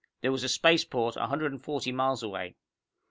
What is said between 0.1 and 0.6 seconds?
There was a